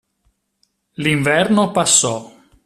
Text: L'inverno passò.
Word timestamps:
L'inverno 0.95 1.69
passò. 1.69 2.33